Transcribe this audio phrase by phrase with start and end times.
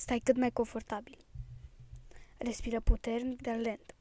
[0.00, 1.18] Stai cât mai confortabil.
[2.38, 3.94] Respiră puternic, dar lent.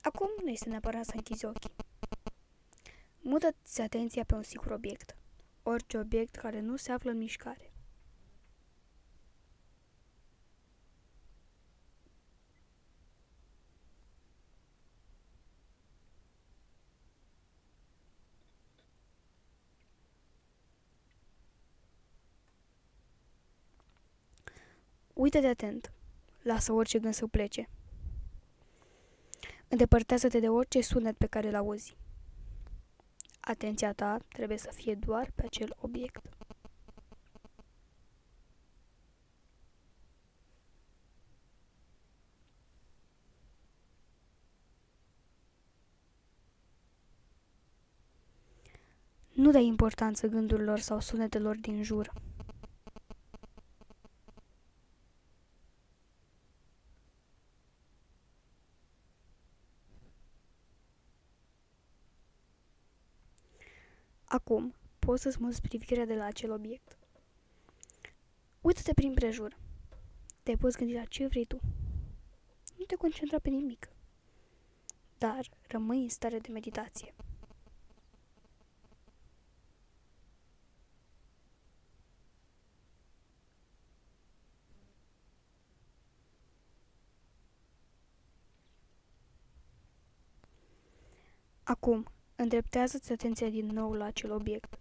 [0.00, 1.70] Acum nu este neapărat să închizi ochii.
[3.20, 5.16] Mută-ți atenția pe un singur obiect.
[5.62, 7.71] Orice obiect care nu se află în mișcare.
[25.22, 25.92] Uită-te atent.
[26.42, 27.68] Lasă orice gând să plece.
[29.68, 31.96] Îndepărtează-te de orice sunet pe care îl auzi.
[33.40, 36.20] Atenția ta trebuie să fie doar pe acel obiect.
[49.32, 52.12] Nu dai importanță gândurilor sau sunetelor din jur.
[64.32, 66.98] Acum, poți să-ți muți privirea de la acel obiect.
[68.60, 69.56] Uită-te prin prejur.
[70.42, 71.60] Te poți gândi la ce vrei tu.
[72.78, 73.88] Nu te concentra pe nimic.
[75.18, 77.14] Dar rămâi în stare de meditație.
[91.62, 92.06] Acum,
[92.42, 94.78] Îndreptează-ți atenția din nou la acel obiect.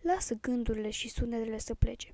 [0.00, 2.10] Lasă gândurile și sunetele să plece.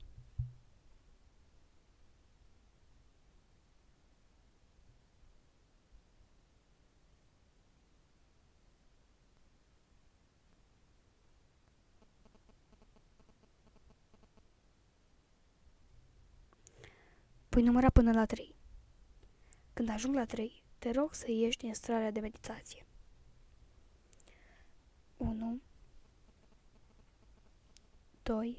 [17.48, 18.54] Pui număra până la 3.
[19.72, 22.85] Când ajung la 3, te rog să ieși din starea de meditație.
[28.26, 28.56] 2